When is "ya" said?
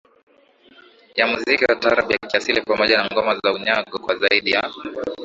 1.17-1.25, 2.11-2.17, 4.51-4.71